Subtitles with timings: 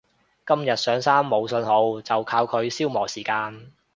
[0.47, 3.71] 今日上山冇訊號就靠佢消磨時間